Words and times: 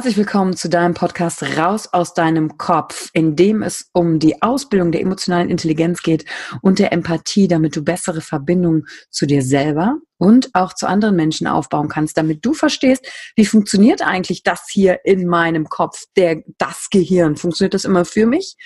Herzlich 0.00 0.16
willkommen 0.16 0.56
zu 0.56 0.70
deinem 0.70 0.94
Podcast 0.94 1.42
Raus 1.58 1.92
aus 1.92 2.14
deinem 2.14 2.56
Kopf, 2.56 3.10
in 3.12 3.36
dem 3.36 3.60
es 3.60 3.90
um 3.92 4.18
die 4.18 4.40
Ausbildung 4.40 4.92
der 4.92 5.02
emotionalen 5.02 5.50
Intelligenz 5.50 6.02
geht 6.02 6.24
und 6.62 6.78
der 6.78 6.90
Empathie, 6.94 7.48
damit 7.48 7.76
du 7.76 7.84
bessere 7.84 8.22
Verbindungen 8.22 8.86
zu 9.10 9.26
dir 9.26 9.42
selber 9.42 9.98
und 10.16 10.48
auch 10.54 10.72
zu 10.72 10.88
anderen 10.88 11.16
Menschen 11.16 11.46
aufbauen 11.46 11.90
kannst, 11.90 12.16
damit 12.16 12.46
du 12.46 12.54
verstehst, 12.54 13.06
wie 13.36 13.44
funktioniert 13.44 14.00
eigentlich 14.00 14.42
das 14.42 14.68
hier 14.70 15.00
in 15.04 15.26
meinem 15.26 15.68
Kopf, 15.68 16.06
der, 16.16 16.44
das 16.56 16.88
Gehirn. 16.90 17.36
Funktioniert 17.36 17.74
das 17.74 17.84
immer 17.84 18.06
für 18.06 18.24
mich? 18.24 18.56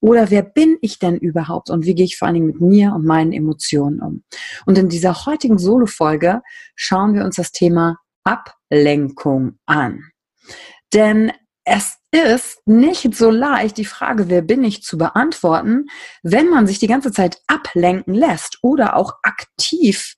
Oder 0.00 0.28
wer 0.30 0.42
bin 0.42 0.76
ich 0.82 0.98
denn 0.98 1.16
überhaupt 1.16 1.70
und 1.70 1.86
wie 1.86 1.94
gehe 1.94 2.04
ich 2.04 2.18
vor 2.18 2.26
allen 2.28 2.34
Dingen 2.34 2.48
mit 2.48 2.60
mir 2.60 2.92
und 2.94 3.06
meinen 3.06 3.32
Emotionen 3.32 4.02
um? 4.02 4.24
Und 4.66 4.76
in 4.76 4.90
dieser 4.90 5.24
heutigen 5.24 5.56
Solo-Folge 5.56 6.42
schauen 6.74 7.14
wir 7.14 7.24
uns 7.24 7.36
das 7.36 7.50
Thema 7.50 7.96
Ablenkung 8.24 9.58
an. 9.64 10.12
Denn 10.94 11.32
es 11.64 11.98
ist 12.10 12.58
nicht 12.66 13.14
so 13.14 13.30
leicht, 13.30 13.76
die 13.76 13.84
Frage, 13.84 14.28
wer 14.28 14.42
bin 14.42 14.64
ich, 14.64 14.82
zu 14.82 14.98
beantworten, 14.98 15.86
wenn 16.22 16.48
man 16.48 16.66
sich 16.66 16.78
die 16.78 16.88
ganze 16.88 17.12
Zeit 17.12 17.40
ablenken 17.46 18.14
lässt 18.14 18.58
oder 18.62 18.96
auch 18.96 19.14
aktiv 19.22 20.16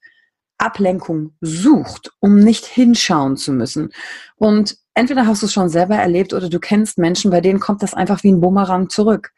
Ablenkung 0.57 1.35
sucht, 1.41 2.11
um 2.19 2.39
nicht 2.39 2.65
hinschauen 2.65 3.37
zu 3.37 3.51
müssen. 3.51 3.91
Und 4.37 4.77
entweder 4.93 5.27
hast 5.27 5.41
du 5.41 5.47
es 5.47 5.53
schon 5.53 5.69
selber 5.69 5.95
erlebt 5.95 6.33
oder 6.33 6.49
du 6.49 6.59
kennst 6.59 6.97
Menschen, 6.97 7.31
bei 7.31 7.41
denen 7.41 7.59
kommt 7.59 7.83
das 7.83 7.93
einfach 7.93 8.23
wie 8.23 8.31
ein 8.31 8.41
Bumerang 8.41 8.89
zurück. 8.89 9.31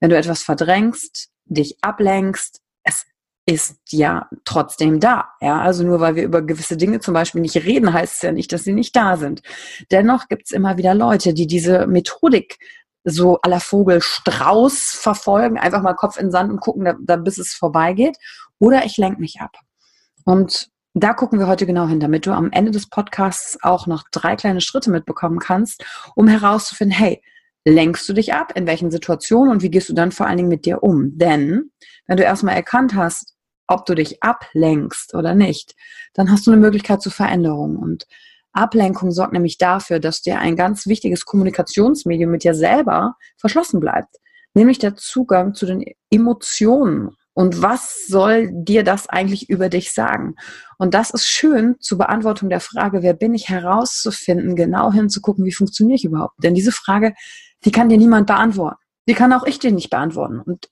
Wenn 0.00 0.10
du 0.10 0.16
etwas 0.16 0.42
verdrängst, 0.42 1.30
dich 1.46 1.78
ablenkst, 1.80 2.60
es 2.82 3.06
ist 3.46 3.78
ja 3.90 4.28
trotzdem 4.44 5.00
da. 5.00 5.28
Ja, 5.40 5.60
also 5.60 5.84
nur 5.84 6.00
weil 6.00 6.16
wir 6.16 6.24
über 6.24 6.42
gewisse 6.42 6.76
Dinge 6.76 7.00
zum 7.00 7.14
Beispiel 7.14 7.42
nicht 7.42 7.56
reden, 7.56 7.92
heißt 7.92 8.16
es 8.16 8.22
ja 8.22 8.32
nicht, 8.32 8.52
dass 8.52 8.64
sie 8.64 8.72
nicht 8.72 8.96
da 8.96 9.16
sind. 9.16 9.42
Dennoch 9.90 10.28
gibt 10.28 10.46
es 10.46 10.50
immer 10.50 10.78
wieder 10.78 10.94
Leute, 10.94 11.34
die 11.34 11.46
diese 11.46 11.86
Methodik 11.86 12.58
so 13.04 13.38
aller 13.42 13.60
Vogel 13.60 14.00
Strauß 14.00 14.96
verfolgen, 14.98 15.58
einfach 15.58 15.82
mal 15.82 15.92
Kopf 15.92 16.18
in 16.18 16.30
Sand 16.30 16.50
und 16.50 16.60
gucken, 16.60 16.84
da, 16.84 16.94
da, 16.98 17.16
bis 17.16 17.36
es 17.36 17.52
vorbeigeht. 17.52 18.16
Oder 18.58 18.86
ich 18.86 18.96
lenke 18.96 19.20
mich 19.20 19.40
ab. 19.40 19.52
Und 20.24 20.70
da 20.94 21.12
gucken 21.12 21.38
wir 21.38 21.46
heute 21.46 21.66
genau 21.66 21.86
hin, 21.86 22.00
damit 22.00 22.24
du 22.24 22.32
am 22.32 22.50
Ende 22.50 22.70
des 22.70 22.88
Podcasts 22.88 23.58
auch 23.62 23.86
noch 23.86 24.04
drei 24.10 24.36
kleine 24.36 24.62
Schritte 24.62 24.90
mitbekommen 24.90 25.38
kannst, 25.38 25.84
um 26.14 26.28
herauszufinden, 26.28 26.96
hey, 26.96 27.20
lenkst 27.66 28.08
du 28.08 28.12
dich 28.12 28.32
ab, 28.32 28.52
in 28.54 28.66
welchen 28.66 28.90
Situationen 28.90 29.52
und 29.52 29.62
wie 29.62 29.70
gehst 29.70 29.88
du 29.88 29.94
dann 29.94 30.12
vor 30.12 30.26
allen 30.26 30.36
Dingen 30.36 30.48
mit 30.48 30.64
dir 30.64 30.82
um? 30.82 31.18
Denn 31.18 31.70
wenn 32.06 32.16
du 32.16 32.22
erstmal 32.22 32.54
erkannt 32.54 32.94
hast, 32.94 33.33
ob 33.66 33.86
du 33.86 33.94
dich 33.94 34.22
ablenkst 34.22 35.14
oder 35.14 35.34
nicht, 35.34 35.74
dann 36.14 36.30
hast 36.30 36.46
du 36.46 36.52
eine 36.52 36.60
Möglichkeit 36.60 37.02
zur 37.02 37.12
Veränderung. 37.12 37.76
Und 37.76 38.06
Ablenkung 38.52 39.10
sorgt 39.10 39.32
nämlich 39.32 39.58
dafür, 39.58 39.98
dass 40.00 40.22
dir 40.22 40.38
ein 40.38 40.56
ganz 40.56 40.86
wichtiges 40.86 41.24
Kommunikationsmedium 41.24 42.30
mit 42.30 42.44
dir 42.44 42.54
selber 42.54 43.16
verschlossen 43.36 43.80
bleibt, 43.80 44.16
nämlich 44.54 44.78
der 44.78 44.96
Zugang 44.96 45.54
zu 45.54 45.66
den 45.66 45.84
Emotionen. 46.10 47.10
Und 47.36 47.62
was 47.62 48.06
soll 48.06 48.50
dir 48.52 48.84
das 48.84 49.08
eigentlich 49.08 49.50
über 49.50 49.68
dich 49.68 49.92
sagen? 49.92 50.36
Und 50.78 50.94
das 50.94 51.10
ist 51.10 51.26
schön 51.26 51.74
zur 51.80 51.98
Beantwortung 51.98 52.48
der 52.48 52.60
Frage, 52.60 53.02
wer 53.02 53.12
bin 53.12 53.34
ich, 53.34 53.48
herauszufinden, 53.48 54.54
genau 54.54 54.92
hinzugucken, 54.92 55.44
wie 55.44 55.52
funktioniere 55.52 55.96
ich 55.96 56.04
überhaupt? 56.04 56.34
Denn 56.44 56.54
diese 56.54 56.70
Frage, 56.70 57.12
die 57.64 57.72
kann 57.72 57.88
dir 57.88 57.98
niemand 57.98 58.28
beantworten. 58.28 58.78
Die 59.08 59.14
kann 59.14 59.32
auch 59.32 59.44
ich 59.44 59.58
dir 59.58 59.72
nicht 59.72 59.90
beantworten. 59.90 60.40
Und 60.40 60.68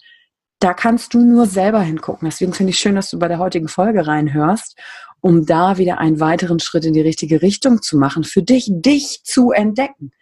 da 0.62 0.74
kannst 0.74 1.12
du 1.14 1.20
nur 1.20 1.46
selber 1.46 1.80
hingucken. 1.80 2.26
Deswegen 2.26 2.52
finde 2.52 2.70
ich 2.70 2.78
schön, 2.78 2.94
dass 2.94 3.10
du 3.10 3.18
bei 3.18 3.26
der 3.26 3.38
heutigen 3.38 3.66
Folge 3.66 4.06
reinhörst, 4.06 4.78
um 5.20 5.44
da 5.44 5.76
wieder 5.76 5.98
einen 5.98 6.20
weiteren 6.20 6.60
Schritt 6.60 6.84
in 6.84 6.92
die 6.92 7.00
richtige 7.00 7.42
Richtung 7.42 7.82
zu 7.82 7.98
machen, 7.98 8.22
für 8.22 8.42
dich, 8.42 8.68
dich 8.70 9.22
zu 9.24 9.50
entdecken. 9.50 10.12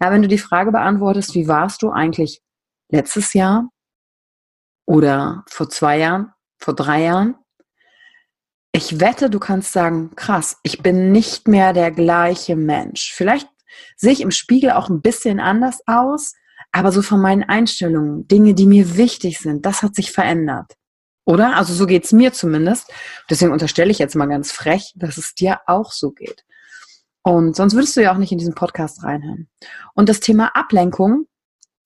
Ja, 0.00 0.12
wenn 0.12 0.22
du 0.22 0.28
die 0.28 0.38
Frage 0.38 0.70
beantwortest, 0.70 1.34
wie 1.34 1.48
warst 1.48 1.82
du 1.82 1.90
eigentlich 1.90 2.40
letztes 2.88 3.34
Jahr 3.34 3.68
oder 4.86 5.44
vor 5.48 5.68
zwei 5.68 5.98
Jahren, 5.98 6.32
vor 6.58 6.74
drei 6.74 7.02
Jahren? 7.02 7.34
Ich 8.70 9.00
wette, 9.00 9.28
du 9.28 9.40
kannst 9.40 9.72
sagen, 9.72 10.14
krass, 10.14 10.58
ich 10.62 10.82
bin 10.82 11.10
nicht 11.10 11.48
mehr 11.48 11.72
der 11.72 11.90
gleiche 11.90 12.54
Mensch. 12.54 13.12
Vielleicht 13.12 13.48
sehe 13.96 14.12
ich 14.12 14.20
im 14.20 14.30
Spiegel 14.30 14.70
auch 14.70 14.88
ein 14.88 15.02
bisschen 15.02 15.40
anders 15.40 15.80
aus, 15.86 16.34
aber 16.72 16.92
so 16.92 17.02
von 17.02 17.20
meinen 17.20 17.42
Einstellungen, 17.42 18.28
Dinge, 18.28 18.54
die 18.54 18.66
mir 18.66 18.96
wichtig 18.96 19.38
sind, 19.38 19.66
das 19.66 19.82
hat 19.82 19.94
sich 19.94 20.12
verändert. 20.12 20.74
Oder? 21.24 21.56
Also 21.56 21.74
so 21.74 21.86
geht's 21.86 22.12
mir 22.12 22.32
zumindest. 22.32 22.90
Deswegen 23.28 23.52
unterstelle 23.52 23.90
ich 23.90 23.98
jetzt 23.98 24.16
mal 24.16 24.26
ganz 24.26 24.52
frech, 24.52 24.92
dass 24.96 25.18
es 25.18 25.34
dir 25.34 25.60
auch 25.66 25.92
so 25.92 26.10
geht. 26.10 26.44
Und 27.22 27.54
sonst 27.54 27.74
würdest 27.74 27.96
du 27.96 28.02
ja 28.02 28.12
auch 28.12 28.18
nicht 28.18 28.32
in 28.32 28.38
diesen 28.38 28.54
Podcast 28.54 29.02
reinhören. 29.02 29.48
Und 29.94 30.08
das 30.08 30.20
Thema 30.20 30.56
Ablenkung 30.56 31.26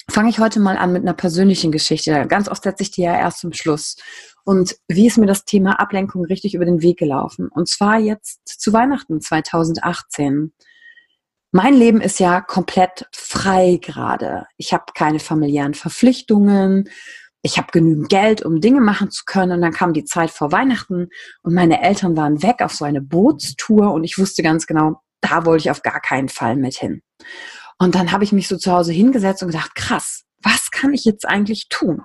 fange 0.09 0.31
ich 0.31 0.39
heute 0.39 0.61
mal 0.61 0.77
an 0.77 0.93
mit 0.93 1.03
einer 1.03 1.15
persönlichen 1.15 1.73
Geschichte. 1.73 2.27
Ganz 2.29 2.49
oft 2.49 2.63
setze 2.63 2.83
ich 2.83 2.91
die 2.91 3.03
ja 3.03 3.19
erst 3.19 3.41
zum 3.41 3.53
Schluss. 3.53 3.97
Und 4.45 4.77
wie 4.89 5.07
ist 5.07 5.19
mir 5.19 5.27
das 5.27 5.45
Thema 5.45 5.81
Ablenkung 5.81 6.25
richtig 6.25 6.55
über 6.55 6.67
den 6.67 6.83
Weg 6.83 6.99
gelaufen? 6.99 7.49
Und 7.49 7.69
zwar 7.69 7.99
jetzt 7.99 8.41
zu 8.45 8.73
Weihnachten 8.73 9.21
2018. 9.21 10.53
Mein 11.57 11.75
Leben 11.75 12.01
ist 12.01 12.19
ja 12.19 12.41
komplett 12.41 13.07
frei 13.13 13.79
gerade. 13.81 14.47
Ich 14.57 14.73
habe 14.73 14.87
keine 14.93 15.21
familiären 15.21 15.75
Verpflichtungen. 15.75 16.91
Ich 17.43 17.59
habe 17.59 17.69
genügend 17.71 18.09
Geld, 18.09 18.43
um 18.43 18.61
Dinge 18.61 18.81
machen 18.81 19.13
zu 19.13 19.23
können. 19.25 19.53
Und 19.53 19.63
dann 19.63 19.73
kam 19.73 19.93
die 19.93 20.05
Zeit 20.05 20.33
vor 20.33 20.51
Weihnachten 20.51 21.11
und 21.43 21.55
meine 21.55 21.81
Eltern 21.81 22.17
waren 22.17 22.43
weg 22.43 22.61
auf 22.61 22.73
so 22.73 22.85
eine 22.85 23.01
Bootstour 23.01 23.93
und 23.93 24.03
ich 24.03 24.19
wusste 24.19 24.43
ganz 24.43 24.67
genau, 24.67 25.01
da 25.21 25.47
wollte 25.47 25.63
ich 25.63 25.71
auf 25.71 25.83
gar 25.83 26.01
keinen 26.01 26.29
Fall 26.29 26.57
mit 26.57 26.75
hin. 26.75 27.03
Und 27.79 27.95
dann 27.95 28.11
habe 28.11 28.25
ich 28.25 28.33
mich 28.33 28.49
so 28.49 28.57
zu 28.57 28.73
Hause 28.73 28.93
hingesetzt 28.93 29.45
und 29.45 29.53
gedacht, 29.53 29.77
krass, 29.77 30.25
was 30.43 30.73
kann 30.73 30.93
ich 30.93 31.05
jetzt 31.05 31.25
eigentlich 31.25 31.69
tun? 31.69 32.03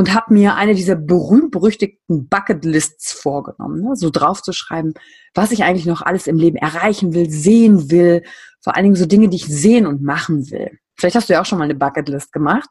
Und 0.00 0.14
habe 0.14 0.32
mir 0.32 0.54
eine 0.54 0.74
dieser 0.74 0.96
berühmt-berüchtigten 0.96 2.26
Bucketlists 2.26 3.12
vorgenommen, 3.12 3.82
ne? 3.82 3.96
so 3.96 4.08
draufzuschreiben, 4.08 4.94
was 5.34 5.52
ich 5.52 5.62
eigentlich 5.62 5.84
noch 5.84 6.00
alles 6.00 6.26
im 6.26 6.38
Leben 6.38 6.56
erreichen 6.56 7.12
will, 7.12 7.28
sehen 7.28 7.90
will, 7.90 8.22
vor 8.62 8.74
allen 8.74 8.84
Dingen 8.84 8.96
so 8.96 9.04
Dinge, 9.04 9.28
die 9.28 9.36
ich 9.36 9.46
sehen 9.46 9.86
und 9.86 10.02
machen 10.02 10.50
will. 10.50 10.78
Vielleicht 10.96 11.16
hast 11.16 11.28
du 11.28 11.34
ja 11.34 11.42
auch 11.42 11.44
schon 11.44 11.58
mal 11.58 11.64
eine 11.64 11.74
Bucketlist 11.74 12.32
gemacht. 12.32 12.70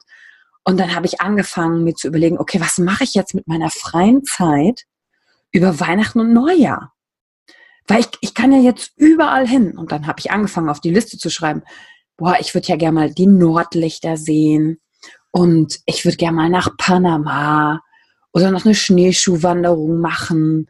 Und 0.64 0.80
dann 0.80 0.96
habe 0.96 1.06
ich 1.06 1.22
angefangen, 1.22 1.84
mir 1.84 1.94
zu 1.94 2.08
überlegen, 2.08 2.40
okay, 2.40 2.60
was 2.60 2.80
mache 2.80 3.04
ich 3.04 3.14
jetzt 3.14 3.36
mit 3.36 3.48
meiner 3.48 3.70
freien 3.70 4.24
Zeit 4.24 4.86
über 5.52 5.80
Weihnachten 5.80 6.22
und 6.22 6.34
Neujahr? 6.34 6.94
Weil 7.86 8.00
ich, 8.00 8.08
ich 8.22 8.34
kann 8.34 8.52
ja 8.52 8.58
jetzt 8.58 8.94
überall 8.96 9.48
hin. 9.48 9.78
Und 9.78 9.92
dann 9.92 10.08
habe 10.08 10.20
ich 10.20 10.32
angefangen, 10.32 10.70
auf 10.70 10.82
die 10.82 10.92
Liste 10.92 11.20
zu 11.20 11.30
schreiben, 11.30 11.62
boah, 12.18 12.38
ich 12.40 12.56
würde 12.56 12.70
ja 12.70 12.76
gerne 12.76 12.96
mal 12.96 13.14
die 13.14 13.28
Nordlichter 13.28 14.18
sehen 14.18 14.80
und 15.32 15.80
ich 15.86 16.06
würde 16.06 16.18
gerne 16.18 16.36
mal 16.36 16.50
nach 16.50 16.76
Panama 16.78 17.82
oder 18.34 18.52
noch 18.52 18.66
eine 18.66 18.76
Schneeschuhwanderung 18.76 20.00
machen. 20.00 20.70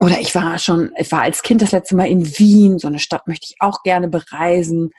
Oder 0.00 0.20
ich 0.20 0.34
war 0.34 0.58
schon, 0.58 0.92
ich 0.96 1.12
war 1.12 1.22
als 1.22 1.42
Kind 1.42 1.62
das 1.62 1.72
letzte 1.72 1.96
Mal 1.96 2.08
in 2.08 2.26
Wien, 2.38 2.78
so 2.78 2.88
eine 2.88 2.98
Stadt 2.98 3.26
möchte 3.28 3.46
ich 3.48 3.56
auch 3.60 3.82
gerne 3.82 4.08
bereisen. 4.08 4.90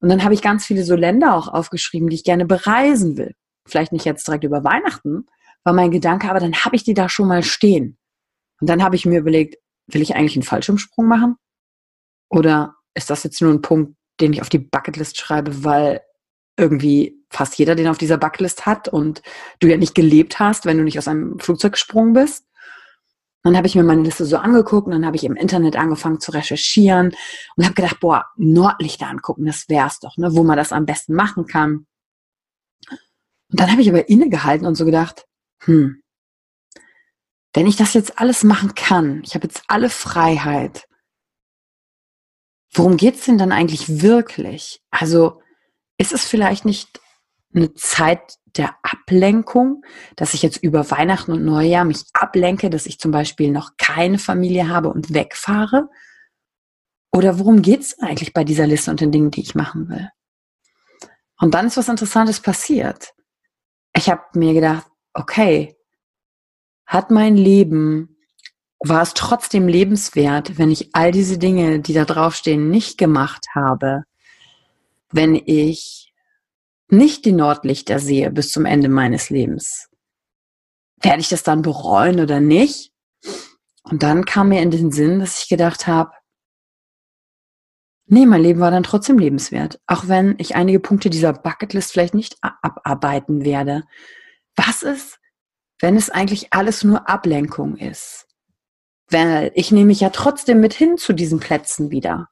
Und 0.00 0.08
dann 0.08 0.24
habe 0.24 0.34
ich 0.34 0.42
ganz 0.42 0.66
viele 0.66 0.84
so 0.84 0.94
Länder 0.94 1.34
auch 1.34 1.48
aufgeschrieben, 1.48 2.08
die 2.08 2.16
ich 2.16 2.24
gerne 2.24 2.46
bereisen 2.46 3.16
will. 3.16 3.34
Vielleicht 3.66 3.92
nicht 3.92 4.04
jetzt 4.04 4.26
direkt 4.26 4.44
über 4.44 4.64
Weihnachten, 4.64 5.26
war 5.64 5.72
mein 5.72 5.90
Gedanke, 5.90 6.30
aber 6.30 6.40
dann 6.40 6.54
habe 6.54 6.76
ich 6.76 6.84
die 6.84 6.94
da 6.94 7.08
schon 7.08 7.28
mal 7.28 7.42
stehen. 7.42 7.98
Und 8.60 8.68
dann 8.70 8.82
habe 8.82 8.96
ich 8.96 9.04
mir 9.04 9.18
überlegt, 9.18 9.56
will 9.88 10.02
ich 10.02 10.14
eigentlich 10.14 10.36
einen 10.36 10.42
Fallschirmsprung 10.42 11.06
machen? 11.06 11.36
Oder 12.28 12.74
ist 12.94 13.10
das 13.10 13.24
jetzt 13.24 13.40
nur 13.42 13.52
ein 13.52 13.62
Punkt, 13.62 13.96
den 14.20 14.32
ich 14.32 14.40
auf 14.40 14.48
die 14.48 14.58
Bucketlist 14.58 15.18
schreibe, 15.18 15.64
weil 15.64 16.00
irgendwie 16.56 17.15
fast 17.30 17.58
jeder 17.58 17.74
den 17.74 17.88
auf 17.88 17.98
dieser 17.98 18.18
Bucketlist 18.18 18.66
hat 18.66 18.88
und 18.88 19.22
du 19.58 19.68
ja 19.68 19.76
nicht 19.76 19.94
gelebt 19.94 20.38
hast, 20.38 20.64
wenn 20.64 20.78
du 20.78 20.84
nicht 20.84 20.98
aus 20.98 21.08
einem 21.08 21.38
Flugzeug 21.38 21.72
gesprungen 21.72 22.12
bist. 22.12 22.46
Dann 23.42 23.56
habe 23.56 23.66
ich 23.66 23.76
mir 23.76 23.84
meine 23.84 24.02
Liste 24.02 24.24
so 24.24 24.38
angeguckt 24.38 24.86
und 24.86 24.92
dann 24.92 25.06
habe 25.06 25.16
ich 25.16 25.24
im 25.24 25.36
Internet 25.36 25.76
angefangen 25.76 26.18
zu 26.18 26.32
recherchieren 26.32 27.14
und 27.56 27.64
habe 27.64 27.74
gedacht, 27.74 28.00
boah, 28.00 28.26
Nordlichter 28.36 29.06
angucken, 29.06 29.46
das 29.46 29.68
wär's 29.68 30.00
doch, 30.00 30.16
ne, 30.16 30.34
wo 30.34 30.42
man 30.42 30.56
das 30.56 30.72
am 30.72 30.86
besten 30.86 31.14
machen 31.14 31.46
kann. 31.46 31.86
Und 33.48 33.60
dann 33.60 33.70
habe 33.70 33.82
ich 33.82 33.88
aber 33.88 34.08
innegehalten 34.08 34.66
und 34.66 34.74
so 34.74 34.84
gedacht, 34.84 35.26
hm, 35.60 36.02
wenn 37.54 37.66
ich 37.66 37.76
das 37.76 37.94
jetzt 37.94 38.18
alles 38.18 38.42
machen 38.44 38.74
kann, 38.74 39.22
ich 39.24 39.34
habe 39.34 39.46
jetzt 39.46 39.62
alle 39.68 39.90
Freiheit, 39.90 40.86
worum 42.72 42.96
geht's 42.96 43.24
denn 43.24 43.38
dann 43.38 43.52
eigentlich 43.52 44.02
wirklich? 44.02 44.82
Also 44.90 45.40
ist 45.98 46.12
es 46.12 46.24
vielleicht 46.24 46.64
nicht 46.64 47.00
eine 47.56 47.74
Zeit 47.74 48.38
der 48.56 48.76
Ablenkung, 48.82 49.84
dass 50.14 50.34
ich 50.34 50.42
jetzt 50.42 50.58
über 50.58 50.90
Weihnachten 50.90 51.32
und 51.32 51.44
Neujahr 51.44 51.84
mich 51.84 52.04
ablenke, 52.12 52.70
dass 52.70 52.86
ich 52.86 52.98
zum 52.98 53.10
Beispiel 53.10 53.50
noch 53.50 53.72
keine 53.76 54.18
Familie 54.18 54.68
habe 54.68 54.88
und 54.88 55.12
wegfahre? 55.12 55.88
Oder 57.12 57.38
worum 57.38 57.62
geht's 57.62 57.98
eigentlich 57.98 58.32
bei 58.32 58.44
dieser 58.44 58.66
Liste 58.66 58.90
und 58.90 59.00
den 59.00 59.12
Dingen, 59.12 59.30
die 59.30 59.40
ich 59.42 59.54
machen 59.54 59.88
will? 59.88 60.08
Und 61.38 61.54
dann 61.54 61.66
ist 61.66 61.76
was 61.76 61.88
Interessantes 61.88 62.40
passiert. 62.40 63.12
Ich 63.94 64.08
habe 64.08 64.22
mir 64.34 64.54
gedacht, 64.54 64.86
okay, 65.12 65.76
hat 66.86 67.10
mein 67.10 67.36
Leben, 67.36 68.16
war 68.78 69.02
es 69.02 69.14
trotzdem 69.14 69.68
lebenswert, 69.68 70.58
wenn 70.58 70.70
ich 70.70 70.94
all 70.94 71.10
diese 71.10 71.38
Dinge, 71.38 71.80
die 71.80 71.94
da 71.94 72.04
draufstehen, 72.04 72.70
nicht 72.70 72.98
gemacht 72.98 73.46
habe? 73.54 74.04
wenn 75.10 75.34
ich 75.34 76.05
nicht 76.88 77.24
die 77.24 77.32
Nordlichter 77.32 77.98
sehe 77.98 78.30
bis 78.30 78.50
zum 78.50 78.64
Ende 78.64 78.88
meines 78.88 79.30
Lebens? 79.30 79.88
Werde 81.02 81.20
ich 81.20 81.28
das 81.28 81.42
dann 81.42 81.62
bereuen 81.62 82.20
oder 82.20 82.40
nicht? 82.40 82.92
Und 83.82 84.02
dann 84.02 84.24
kam 84.24 84.48
mir 84.48 84.62
in 84.62 84.70
den 84.70 84.90
Sinn, 84.90 85.20
dass 85.20 85.42
ich 85.42 85.48
gedacht 85.48 85.86
habe, 85.86 86.12
nee, 88.06 88.26
mein 88.26 88.42
Leben 88.42 88.60
war 88.60 88.70
dann 88.70 88.82
trotzdem 88.82 89.18
lebenswert, 89.18 89.80
auch 89.86 90.08
wenn 90.08 90.34
ich 90.38 90.56
einige 90.56 90.80
Punkte 90.80 91.10
dieser 91.10 91.32
Bucketlist 91.32 91.92
vielleicht 91.92 92.14
nicht 92.14 92.36
abarbeiten 92.40 93.44
werde. 93.44 93.84
Was 94.56 94.82
ist, 94.82 95.18
wenn 95.80 95.96
es 95.96 96.10
eigentlich 96.10 96.52
alles 96.52 96.82
nur 96.84 97.08
Ablenkung 97.08 97.76
ist? 97.76 98.26
Weil 99.08 99.52
ich 99.54 99.70
nehme 99.70 99.86
mich 99.86 100.00
ja 100.00 100.10
trotzdem 100.10 100.60
mit 100.60 100.74
hin 100.74 100.96
zu 100.96 101.12
diesen 101.12 101.38
Plätzen 101.38 101.90
wieder. 101.90 102.28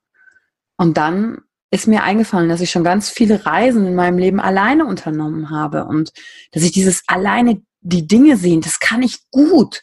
Und 0.77 0.97
dann 0.97 1.43
ist 1.75 1.89
mir 1.89 2.05
eingefallen, 2.05 2.49
dass 2.49 2.61
ich 2.61 2.71
schon 2.71 2.85
ganz 2.85 3.11
viele 3.11 3.45
Reisen 3.45 3.85
in 3.85 3.97
meinem 3.97 4.17
Leben 4.17 4.39
alleine 4.39 4.87
unternommen 4.87 5.51
habe 5.51 5.87
und 5.87 6.13
dass 6.53 6.63
ich 6.63 6.71
dieses 6.71 7.03
alleine 7.09 7.63
die 7.81 8.07
Dinge 8.07 8.37
sehen, 8.37 8.61
das 8.61 8.79
kann 8.79 9.03
ich 9.03 9.29
gut. 9.31 9.83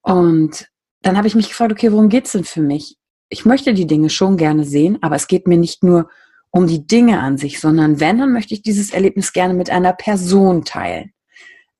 Und 0.00 0.68
dann 1.02 1.18
habe 1.18 1.28
ich 1.28 1.34
mich 1.34 1.48
gefragt, 1.48 1.72
okay, 1.72 1.92
worum 1.92 2.08
geht's 2.08 2.32
denn 2.32 2.44
für 2.44 2.62
mich? 2.62 2.96
Ich 3.28 3.44
möchte 3.44 3.74
die 3.74 3.86
Dinge 3.86 4.08
schon 4.08 4.38
gerne 4.38 4.64
sehen, 4.64 4.98
aber 5.02 5.16
es 5.16 5.26
geht 5.26 5.46
mir 5.46 5.58
nicht 5.58 5.84
nur 5.84 6.08
um 6.50 6.66
die 6.66 6.86
Dinge 6.86 7.20
an 7.20 7.36
sich, 7.36 7.60
sondern 7.60 8.00
wenn, 8.00 8.18
dann 8.18 8.32
möchte 8.32 8.54
ich 8.54 8.62
dieses 8.62 8.90
Erlebnis 8.90 9.34
gerne 9.34 9.52
mit 9.52 9.68
einer 9.68 9.92
Person 9.92 10.64
teilen. 10.64 11.12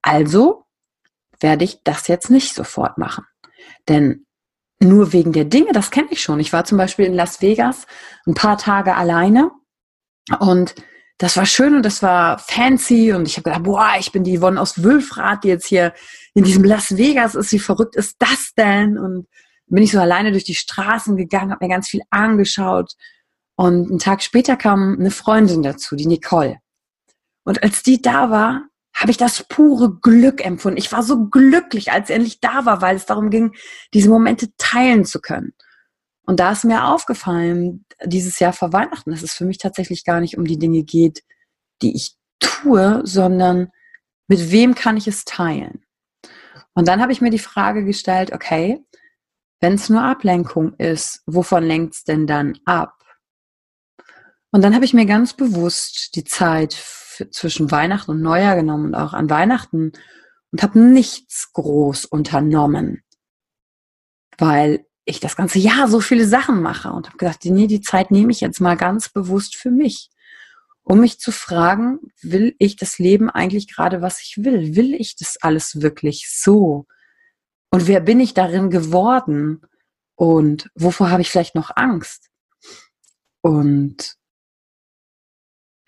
Also 0.03 0.65
werde 1.41 1.65
ich 1.65 1.83
das 1.83 2.09
jetzt 2.09 2.31
nicht 2.31 2.55
sofort 2.55 2.99
machen. 2.99 3.25
Denn 3.89 4.27
nur 4.81 5.13
wegen 5.13 5.33
der 5.33 5.45
Dinge, 5.45 5.73
das 5.73 5.91
kenne 5.91 6.09
ich 6.11 6.23
schon. 6.23 6.41
Ich 6.41 6.53
war 6.53 6.65
zum 6.65 6.79
Beispiel 6.79 7.07
in 7.07 7.15
Las 7.15 7.43
Vegas 7.43 7.87
ein 8.27 8.35
paar 8.35 8.59
Tage 8.59 8.95
alleine 8.95 9.51
und 10.39 10.75
das 11.19 11.37
war 11.37 11.47
schön 11.47 11.75
und 11.75 11.85
das 11.85 12.03
war 12.03 12.39
fancy 12.39 13.13
und 13.13 13.27
ich 13.27 13.37
habe 13.37 13.45
gedacht, 13.45 13.65
boah, 13.65 13.91
ich 13.99 14.13
bin 14.13 14.23
die 14.23 14.39
Yvonne 14.39 14.61
aus 14.61 14.85
Wülfrath, 14.85 15.43
die 15.43 15.49
jetzt 15.49 15.67
hier 15.67 15.93
in 16.35 16.45
diesem 16.45 16.63
Las 16.63 16.97
Vegas 16.97 17.35
ist. 17.35 17.51
Wie 17.51 17.59
verrückt 17.59 17.97
ist 17.97 18.17
das 18.21 18.53
denn? 18.57 18.99
Und 18.99 19.27
bin 19.67 19.83
ich 19.83 19.91
so 19.91 19.99
alleine 19.99 20.31
durch 20.31 20.45
die 20.45 20.55
Straßen 20.55 21.17
gegangen, 21.17 21.51
habe 21.51 21.65
mir 21.65 21.75
ganz 21.75 21.89
viel 21.89 22.03
angeschaut 22.11 22.93
und 23.57 23.91
einen 23.91 23.99
Tag 23.99 24.23
später 24.23 24.57
kam 24.57 24.97
eine 24.99 25.11
Freundin 25.11 25.65
dazu, 25.65 25.97
die 25.97 26.07
Nicole. 26.07 26.59
Und 27.45 27.63
als 27.65 27.83
die 27.83 28.01
da 28.01 28.31
war, 28.31 28.69
habe 28.99 29.13
ich 29.13 29.17
das 29.17 29.45
pure 29.45 29.97
Glück 30.01 30.45
empfunden. 30.45 30.79
Ich 30.79 30.91
war 30.91 31.03
so 31.03 31.27
glücklich, 31.27 31.93
als 31.93 32.09
sie 32.09 32.15
endlich 32.15 32.41
da 32.41 32.67
war, 32.67 32.83
weil 32.83 32.97
es 32.97 33.07
darum 33.07 33.31
ging, 33.31 33.55
diese 33.95 34.11
Momente 34.11 34.49
teilen 34.59 35.05
zu 35.05 35.21
können. 35.21 35.53
Und 36.27 36.41
da 36.41 36.53
ist 36.53 36.65
mir 36.65 36.85
aufgefallen, 36.85 37.87
dieses 38.05 38.39
Jahr 38.41 38.53
vor 38.53 38.73
Weihnachten, 38.73 39.11
dass 39.11 39.23
es 39.23 39.35
für 39.35 39.45
mich 39.45 39.59
tatsächlich 39.59 40.05
gar 40.05 40.21
nicht 40.21 40.37
um 40.37 40.45
die 40.45 40.59
Dinge 40.59 40.83
geht, 40.83 41.23
die 41.81 41.95
ich 41.95 42.17
tue, 42.41 43.01
sondern 43.05 43.71
mit 44.27 44.51
wem 44.51 44.75
kann 44.75 44.97
ich 44.97 45.07
es 45.07 45.25
teilen? 45.25 45.85
Und 46.75 46.89
dann 46.89 47.01
habe 47.01 47.13
ich 47.13 47.21
mir 47.21 47.31
die 47.31 47.39
Frage 47.39 47.85
gestellt, 47.85 48.33
okay, 48.33 48.85
wenn 49.61 49.75
es 49.75 49.89
nur 49.89 50.03
Ablenkung 50.03 50.75
ist, 50.75 51.23
wovon 51.27 51.65
lenkt 51.65 51.95
es 51.95 52.05
denn 52.05 52.27
dann 52.27 52.59
ab? 52.65 52.95
Und 54.51 54.63
dann 54.63 54.75
habe 54.75 54.85
ich 54.85 54.95
mir 54.95 55.07
ganz 55.07 55.35
bewusst 55.35 56.15
die 56.15 56.25
Zeit 56.25 56.75
zwischen 57.31 57.71
Weihnachten 57.71 58.11
und 58.11 58.23
Neujahr 58.23 58.57
genommen 58.57 58.87
und 58.87 58.95
auch 58.95 59.13
an 59.13 59.31
Weihnachten 59.31 59.93
und 60.53 60.63
habe 60.63 60.79
nichts 60.79 61.53
groß 61.53 62.07
unternommen, 62.07 63.03
weil 64.39 64.87
ich 65.05 65.21
das 65.21 65.37
ganze 65.37 65.59
Jahr 65.59 65.89
so 65.89 66.01
viele 66.01 66.27
Sachen 66.27 66.63
mache 66.63 66.91
und 66.91 67.07
habe 67.07 67.17
gedacht, 67.17 67.45
nee, 67.45 67.67
die 67.67 67.81
Zeit 67.81 68.11
nehme 68.11 68.31
ich 68.31 68.41
jetzt 68.41 68.61
mal 68.61 68.77
ganz 68.77 69.09
bewusst 69.09 69.57
für 69.57 69.71
mich, 69.71 70.11
um 70.83 71.01
mich 71.01 71.19
zu 71.19 71.33
fragen, 71.33 71.99
will 72.23 72.55
ich 72.59 72.77
das 72.77 72.99
Leben 72.99 73.31
eigentlich 73.31 73.69
gerade, 73.69 74.03
was 74.03 74.23
ich 74.23 74.39
will? 74.39 74.77
Will 74.77 74.95
ich 74.95 75.17
das 75.17 75.37
alles 75.41 75.81
wirklich 75.81 76.29
so? 76.31 76.87
Und 77.71 77.87
wer 77.87 78.01
bin 78.01 78.21
ich 78.21 78.35
darin 78.35 78.71
geworden? 78.71 79.63
Und 80.15 80.71
wovor 80.75 81.11
habe 81.11 81.23
ich 81.23 81.31
vielleicht 81.31 81.55
noch 81.55 81.71
Angst? 81.77 82.29
Und 83.41 84.18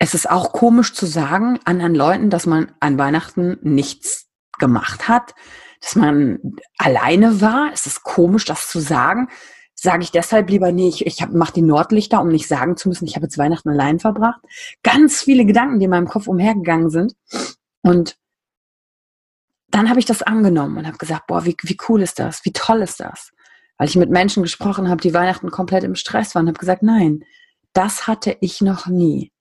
es 0.01 0.15
ist 0.15 0.27
auch 0.27 0.51
komisch 0.51 0.95
zu 0.95 1.05
sagen 1.05 1.59
anderen 1.63 1.93
Leuten, 1.93 2.31
dass 2.31 2.47
man 2.47 2.71
an 2.79 2.97
Weihnachten 2.97 3.59
nichts 3.61 4.31
gemacht 4.57 5.07
hat, 5.07 5.35
dass 5.79 5.95
man 5.95 6.39
alleine 6.79 7.39
war. 7.39 7.69
Es 7.71 7.85
ist 7.85 8.01
komisch, 8.01 8.45
das 8.45 8.67
zu 8.67 8.79
sagen. 8.79 9.29
Sage 9.75 10.01
ich 10.01 10.09
deshalb 10.09 10.49
lieber, 10.49 10.71
nee, 10.71 10.89
ich, 10.89 11.05
ich 11.05 11.23
mache 11.27 11.53
die 11.53 11.61
Nordlichter, 11.61 12.19
um 12.19 12.29
nicht 12.29 12.47
sagen 12.47 12.77
zu 12.77 12.89
müssen, 12.89 13.05
ich 13.05 13.15
habe 13.15 13.27
jetzt 13.27 13.37
Weihnachten 13.37 13.69
allein 13.69 13.99
verbracht. 13.99 14.41
Ganz 14.81 15.21
viele 15.21 15.45
Gedanken, 15.45 15.77
die 15.77 15.85
in 15.85 15.91
meinem 15.91 16.07
Kopf 16.07 16.25
umhergegangen 16.25 16.89
sind. 16.89 17.13
Und 17.83 18.17
dann 19.69 19.87
habe 19.87 19.99
ich 19.99 20.05
das 20.07 20.23
angenommen 20.23 20.79
und 20.79 20.87
habe 20.87 20.97
gesagt, 20.97 21.27
boah, 21.27 21.45
wie, 21.45 21.55
wie 21.61 21.77
cool 21.87 22.01
ist 22.01 22.17
das? 22.17 22.43
Wie 22.43 22.53
toll 22.53 22.81
ist 22.81 23.01
das? 23.01 23.33
Weil 23.77 23.87
ich 23.87 23.95
mit 23.97 24.09
Menschen 24.09 24.41
gesprochen 24.41 24.89
habe, 24.89 25.01
die 25.01 25.13
Weihnachten 25.13 25.51
komplett 25.51 25.83
im 25.83 25.93
Stress 25.93 26.33
waren, 26.33 26.47
habe 26.47 26.57
gesagt, 26.57 26.81
nein, 26.81 27.23
das 27.73 28.07
hatte 28.07 28.35
ich 28.41 28.61
noch 28.61 28.87
nie. 28.87 29.31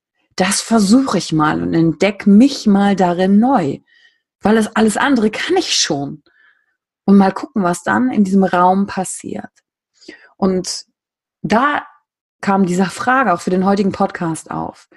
Das 0.40 0.62
versuche 0.62 1.18
ich 1.18 1.35
mal 1.35 1.62
und 1.62 1.75
entdecke 1.75 2.30
mich 2.30 2.66
mal 2.66 2.97
darin 2.97 3.38
neu. 3.38 3.80
Weil 4.40 4.54
das 4.54 4.75
alles 4.75 4.97
andere 4.97 5.30
kann 5.30 5.54
ich 5.59 5.75
schon. 5.75 6.23
Und 7.04 7.18
mal 7.18 7.30
gucken, 7.30 7.62
was 7.62 7.82
dann 7.82 8.11
in 8.11 8.25
diesem 8.25 8.44
Raum 8.44 8.87
passiert. 8.87 9.50
Und 10.38 10.87
da 11.42 11.87
kam 12.40 12.64
dieser 12.64 12.87
Frage 12.87 13.35
auch 13.35 13.42
für 13.42 13.50
den 13.50 13.66
heutigen 13.66 13.92
Podcast 13.92 14.50
auf. 14.50 14.88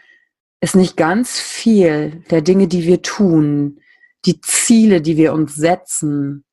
Ist 0.62 0.78
nicht 0.78 0.96
ganz 0.96 1.42
viel 1.42 2.24
der 2.32 2.42
Dinge, 2.42 2.70
die 2.70 2.86
wir 2.86 3.02
tun, 3.02 3.82
die 4.24 4.40
Ziele, 4.40 5.02
die 5.02 5.18
wir 5.18 5.34
uns 5.34 5.56
setzen, 5.56 6.46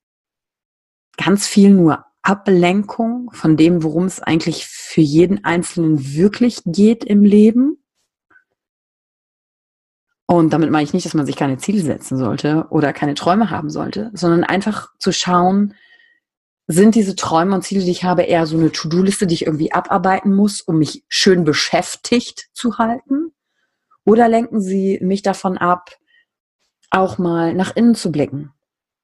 ganz 1.16 1.46
viel 1.46 1.70
nur 1.70 2.06
Ablenkung 2.22 3.30
von 3.34 3.56
dem, 3.56 3.84
worum 3.84 4.06
es 4.06 4.20
eigentlich 4.20 4.66
für 4.66 5.00
jeden 5.00 5.44
Einzelnen 5.44 6.12
wirklich 6.12 6.62
geht 6.64 7.04
im 7.04 7.22
Leben. 7.22 7.79
Und 10.30 10.52
damit 10.52 10.70
meine 10.70 10.84
ich 10.84 10.92
nicht, 10.92 11.04
dass 11.04 11.14
man 11.14 11.26
sich 11.26 11.34
keine 11.34 11.58
Ziele 11.58 11.82
setzen 11.82 12.16
sollte 12.16 12.68
oder 12.70 12.92
keine 12.92 13.14
Träume 13.14 13.50
haben 13.50 13.68
sollte, 13.68 14.12
sondern 14.14 14.44
einfach 14.44 14.90
zu 15.00 15.10
schauen, 15.10 15.74
sind 16.68 16.94
diese 16.94 17.16
Träume 17.16 17.52
und 17.56 17.62
Ziele, 17.62 17.84
die 17.84 17.90
ich 17.90 18.04
habe, 18.04 18.22
eher 18.22 18.46
so 18.46 18.56
eine 18.56 18.70
To-Do-Liste, 18.70 19.26
die 19.26 19.34
ich 19.34 19.46
irgendwie 19.46 19.72
abarbeiten 19.72 20.32
muss, 20.32 20.60
um 20.60 20.78
mich 20.78 21.02
schön 21.08 21.42
beschäftigt 21.42 22.48
zu 22.52 22.78
halten? 22.78 23.32
Oder 24.04 24.28
lenken 24.28 24.60
sie 24.60 25.00
mich 25.02 25.22
davon 25.22 25.58
ab, 25.58 25.90
auch 26.92 27.18
mal 27.18 27.52
nach 27.52 27.74
innen 27.74 27.96
zu 27.96 28.12
blicken, 28.12 28.52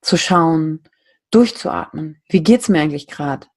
zu 0.03 0.17
schauen, 0.17 0.85
durchzuatmen. 1.33 2.23
Wie 2.29 2.45
geht's 2.45 2.69
mir 2.69 2.81
eigentlich 2.81 3.09
gerade? 3.09 3.49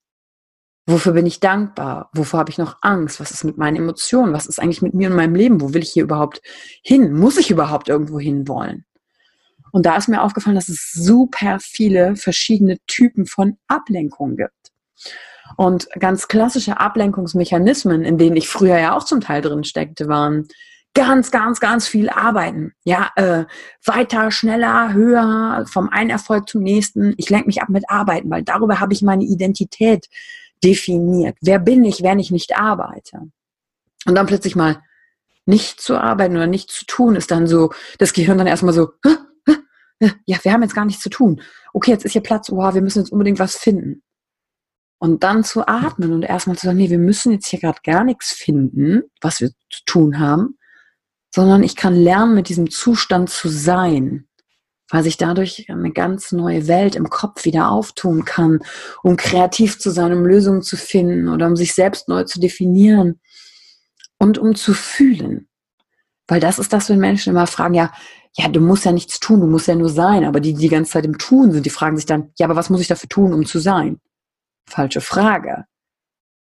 Wofür 0.90 1.14
bin 1.14 1.28
ich 1.28 1.40
dankbar? 1.40 2.10
Wovor 2.14 2.40
habe 2.40 2.50
ich 2.50 2.58
noch 2.58 2.78
Angst? 2.82 3.20
Was 3.20 3.30
ist 3.30 3.44
mit 3.44 3.60
meinen 3.60 3.76
Emotionen? 3.76 4.34
Was 4.34 4.48
ist 4.48 4.60
eigentlich 4.60 4.82
mit 4.82 4.96
mir 4.96 5.12
und 5.12 5.16
meinem 5.16 5.36
Leben? 5.36 5.62
Wo 5.62 5.72
will 5.72 5.84
ich 5.84 5.92
hier 5.92 6.02
überhaupt 6.02 6.42
hin? 6.82 7.14
Muss 7.14 7.38
ich 7.38 7.52
überhaupt 7.52 7.90
irgendwo 7.90 8.20
hin 8.20 8.48
wollen? 8.48 8.86
Und 9.72 9.86
da 9.86 9.96
ist 9.98 10.10
mir 10.10 10.24
aufgefallen, 10.24 10.56
dass 10.56 10.68
es 10.68 10.92
super 10.92 11.60
viele 11.62 12.16
verschiedene 12.16 12.78
Typen 12.88 13.28
von 13.28 13.58
Ablenkungen 13.68 14.36
gibt. 14.36 14.72
Und 15.58 15.88
ganz 16.00 16.28
klassische 16.28 16.80
Ablenkungsmechanismen, 16.80 18.04
in 18.04 18.18
denen 18.18 18.36
ich 18.36 18.50
früher 18.50 18.80
ja 18.80 18.98
auch 18.98 19.04
zum 19.04 19.22
Teil 19.22 19.44
drin 19.44 19.64
steckte, 19.64 20.08
waren 20.08 20.48
ganz, 20.96 21.30
ganz, 21.30 21.60
ganz 21.60 21.88
viel 21.88 22.10
arbeiten. 22.10 22.74
Ja, 22.84 23.12
äh, 23.16 23.46
weiter, 23.86 24.32
schneller, 24.32 24.92
höher, 24.94 25.66
vom 25.68 25.90
einen 25.90 26.10
Erfolg 26.10 26.50
zum 26.50 26.64
nächsten. 26.64 27.14
Ich 27.18 27.30
lenke 27.30 27.46
mich 27.46 27.62
ab 27.62 27.70
mit 27.70 27.88
Arbeiten, 27.92 28.32
weil 28.32 28.42
darüber 28.42 28.80
habe 28.80 28.94
ich 28.94 29.04
meine 29.04 29.26
Identität 29.26 30.08
definiert. 30.64 31.38
Wer 31.42 31.60
bin 31.60 31.84
ich, 31.84 32.04
wenn 32.04 32.20
ich 32.20 32.32
nicht 32.32 32.58
arbeite? 32.58 33.32
Und 34.06 34.16
dann 34.16 34.28
plötzlich 34.28 34.56
mal 34.56 34.82
nicht 35.46 35.82
zu 35.82 35.98
arbeiten 35.98 36.36
oder 36.36 36.48
nicht 36.48 36.70
zu 36.72 36.86
tun, 36.86 37.16
ist 37.16 37.32
dann 37.32 37.48
so, 37.48 37.72
das 37.98 38.14
Gehirn 38.14 38.38
dann 38.38 38.48
erstmal 38.48 38.74
so, 38.74 38.90
ja, 40.26 40.38
wir 40.44 40.54
haben 40.54 40.62
jetzt 40.62 40.76
gar 40.76 40.86
nichts 40.86 41.02
zu 41.02 41.10
tun. 41.10 41.42
Okay, 41.74 41.92
jetzt 41.92 42.06
ist 42.06 42.14
hier 42.14 42.22
Platz, 42.22 42.50
wow, 42.52 42.74
wir 42.74 42.82
müssen 42.82 43.00
jetzt 43.00 43.12
unbedingt 43.12 43.40
was 43.40 43.56
finden. 43.56 44.04
Und 45.00 45.24
dann 45.24 45.44
zu 45.44 45.68
atmen 45.68 46.14
und 46.14 46.24
erstmal 46.24 46.58
zu 46.58 46.68
sagen, 46.68 46.78
nee, 46.78 46.90
wir 46.90 47.00
müssen 47.00 47.32
jetzt 47.32 47.48
hier 47.48 47.60
gerade 47.60 47.80
gar 47.84 48.04
nichts 48.04 48.32
finden, 48.32 49.04
was 49.22 49.42
wir 49.42 49.50
zu 49.70 49.84
tun 49.86 50.20
haben, 50.20 50.58
sondern 51.34 51.64
ich 51.64 51.76
kann 51.76 51.96
lernen, 51.96 52.36
mit 52.36 52.50
diesem 52.50 52.70
Zustand 52.70 53.30
zu 53.30 53.50
sein, 53.50 54.29
weil 54.90 55.04
sich 55.04 55.18
dadurch 55.18 55.68
eine 55.70 55.92
ganz 55.92 56.32
neue 56.32 56.68
Welt 56.68 56.96
im 56.96 57.10
Kopf 57.10 57.46
wieder 57.46 57.72
auftun 57.72 58.26
kann, 58.26 58.60
um 59.04 59.18
kreativ 59.18 59.80
zu 59.80 59.92
sein, 59.92 60.12
um 60.14 60.26
Lösungen 60.26 60.62
zu 60.62 60.78
finden 60.78 61.28
oder 61.30 61.48
um 61.48 61.56
sich 61.56 61.74
selbst 61.74 62.10
neu 62.10 62.24
zu 62.24 62.40
definieren 62.40 63.20
und 64.18 64.38
um 64.38 64.56
zu 64.56 64.74
fühlen. 64.74 65.48
Weil 66.28 66.40
das 66.40 66.60
ist 66.60 66.74
das, 66.74 66.90
wenn 66.90 67.00
Menschen 67.00 67.32
immer 67.32 67.48
fragen, 67.48 67.74
ja, 67.74 67.92
ja, 68.38 68.48
du 68.48 68.62
musst 68.62 68.86
ja 68.86 68.92
nichts 68.92 69.20
tun, 69.20 69.42
du 69.42 69.48
musst 69.48 69.68
ja 69.68 69.76
nur 69.76 69.90
sein, 69.90 70.24
aber 70.24 70.40
die, 70.40 70.54
die 70.54 70.62
die 70.62 70.70
ganze 70.70 70.92
Zeit 70.92 71.06
im 71.06 71.18
Tun 71.18 71.52
sind, 71.52 71.66
die 71.66 71.72
fragen 71.72 71.98
sich 71.98 72.06
dann, 72.06 72.32
ja, 72.38 72.46
aber 72.46 72.56
was 72.56 72.70
muss 72.70 72.82
ich 72.82 72.88
dafür 72.88 73.10
tun, 73.10 73.34
um 73.34 73.46
zu 73.46 73.60
sein? 73.60 74.00
Falsche 74.68 75.02
Frage. 75.02 75.66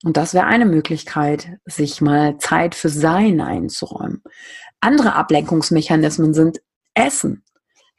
Und 0.04 0.18
das 0.18 0.34
wäre 0.34 0.46
eine 0.46 0.66
Möglichkeit, 0.66 1.60
sich 1.66 2.02
mal 2.02 2.38
Zeit 2.40 2.76
für 2.76 2.90
Sein 2.90 3.40
einzuräumen. 3.40 4.24
Andere 4.80 5.16
Ablenkungsmechanismen 5.16 6.34
sind 6.34 6.60
Essen. 6.94 7.44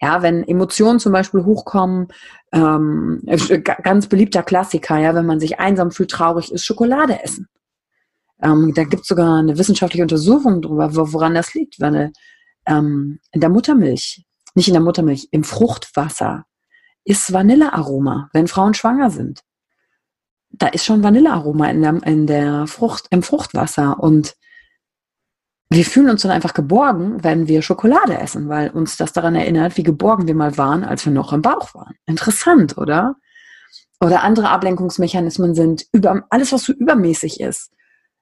Ja, 0.03 0.23
wenn 0.23 0.47
Emotionen 0.47 0.99
zum 0.99 1.13
Beispiel 1.13 1.45
hochkommen, 1.45 2.09
ähm, 2.53 3.23
äh, 3.27 3.61
ganz 3.61 4.09
beliebter 4.09 4.43
Klassiker, 4.43 4.99
ja, 4.99 5.15
wenn 5.15 5.27
man 5.27 5.41
sich 5.41 5.61
einsam 5.61 5.93
fühlt, 5.93 6.11
traurig 6.11 6.53
ist, 6.53 6.65
Schokolade 6.65 7.23
essen. 7.23 7.49
Ähm, 8.43 8.73
da 8.75 8.85
gibt 8.85 9.03
es 9.03 9.09
sogar 9.09 9.39
eine 9.39 9.57
wissenschaftliche 9.57 10.03
Untersuchung 10.03 10.61
darüber, 10.61 10.91
woran 11.13 11.35
das 11.35 11.55
liegt, 11.55 11.81
weil 11.81 12.13
ähm, 12.67 13.21
in 13.31 13.41
der 13.41 13.51
Muttermilch, 13.51 14.25
nicht 14.55 14.69
in 14.69 14.75
der 14.75 14.83
Muttermilch, 14.83 15.29
im 15.31 15.45
Fruchtwasser 15.45 16.45
ist 17.05 17.33
Vanillearoma, 17.33 18.29
wenn 18.33 18.49
Frauen 18.49 18.75
schwanger 18.75 19.11
sind 19.11 19.43
da 20.53 20.69
ist 20.69 20.85
schon 20.85 21.03
Vanillearoma 21.03 21.71
in 21.71 21.83
der, 21.83 22.03
in 22.05 22.27
der 22.27 22.67
Frucht, 22.67 23.07
im 23.11 23.23
Fruchtwasser 23.23 23.99
und 23.99 24.35
wir 25.75 25.85
fühlen 25.85 26.11
uns 26.11 26.23
dann 26.23 26.31
einfach 26.31 26.55
geborgen, 26.55 27.23
wenn 27.23 27.49
wir 27.49 27.63
Schokolade 27.63 28.19
essen, 28.19 28.49
weil 28.49 28.71
uns 28.71 28.97
das 28.97 29.13
daran 29.13 29.35
erinnert, 29.35 29.77
wie 29.77 29.83
geborgen 29.83 30.27
wir 30.27 30.35
mal 30.35 30.57
waren, 30.59 30.85
als 30.85 31.05
wir 31.07 31.13
noch 31.13 31.33
im 31.33 31.43
Bauch 31.43 31.75
waren. 31.75 31.95
Interessant, 32.07 32.79
oder? 32.79 33.17
Oder 34.01 34.23
andere 34.23 34.51
Ablenkungsmechanismen 34.51 35.55
sind 35.55 35.87
über 35.93 36.25
alles, 36.31 36.53
was 36.53 36.65
so 36.65 36.73
übermäßig 36.73 37.41
ist. 37.41 37.71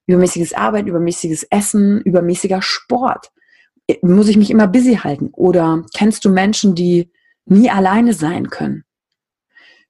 Übermäßiges 0.06 0.52
Arbeiten, 0.52 0.88
übermäßiges 0.88 1.44
Essen, 1.44 2.00
übermäßiger 2.02 2.60
Sport. 2.60 3.30
Muss 4.02 4.28
ich 4.28 4.36
mich 4.36 4.50
immer 4.50 4.66
busy 4.66 4.96
halten? 4.96 5.30
Oder 5.32 5.84
kennst 5.94 6.24
du 6.24 6.30
Menschen, 6.30 6.74
die 6.74 7.10
nie 7.46 7.70
alleine 7.70 8.12
sein 8.12 8.50
können? 8.50 8.84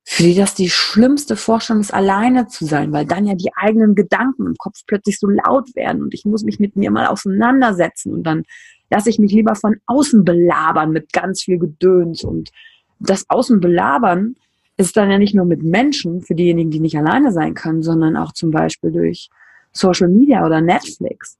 Für 0.04 0.22
die 0.22 0.34
das 0.34 0.54
die 0.54 0.70
schlimmste 0.70 1.36
Vorstellung 1.36 1.82
ist, 1.82 1.94
alleine 1.94 2.46
zu 2.46 2.64
sein, 2.64 2.92
weil 2.92 3.06
dann 3.06 3.26
ja 3.26 3.34
die 3.34 3.50
eigenen 3.54 3.94
Gedanken 3.94 4.46
im 4.46 4.56
Kopf 4.56 4.80
plötzlich 4.86 5.18
so 5.18 5.28
laut 5.28 5.74
werden 5.76 6.02
und 6.02 6.14
ich 6.14 6.24
muss 6.24 6.42
mich 6.42 6.58
mit 6.58 6.76
mir 6.76 6.90
mal 6.90 7.06
auseinandersetzen 7.06 8.12
und 8.12 8.24
dann 8.24 8.44
lasse 8.90 9.10
ich 9.10 9.18
mich 9.18 9.32
lieber 9.32 9.54
von 9.54 9.76
außen 9.86 10.24
belabern 10.24 10.90
mit 10.90 11.12
ganz 11.12 11.42
viel 11.42 11.58
Gedöns 11.58 12.24
und 12.24 12.50
das 12.98 13.24
Außen 13.28 13.60
belabern 13.60 14.36
ist 14.76 14.96
dann 14.96 15.10
ja 15.10 15.18
nicht 15.18 15.34
nur 15.34 15.44
mit 15.44 15.62
Menschen, 15.62 16.22
für 16.22 16.34
diejenigen, 16.34 16.70
die 16.70 16.80
nicht 16.80 16.96
alleine 16.96 17.32
sein 17.32 17.54
können, 17.54 17.82
sondern 17.82 18.16
auch 18.16 18.32
zum 18.32 18.50
Beispiel 18.50 18.90
durch 18.92 19.28
Social 19.72 20.08
Media 20.08 20.44
oder 20.44 20.60
Netflix. 20.60 21.38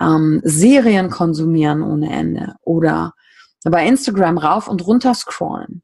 Ähm, 0.00 0.40
Serien 0.44 1.10
konsumieren 1.10 1.82
ohne 1.82 2.10
Ende 2.12 2.54
oder 2.62 3.14
bei 3.64 3.86
Instagram 3.86 4.38
rauf 4.38 4.68
und 4.68 4.86
runter 4.86 5.14
scrollen 5.14 5.82